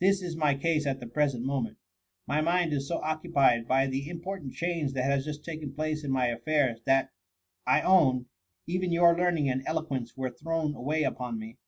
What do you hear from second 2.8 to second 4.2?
so occupied by the im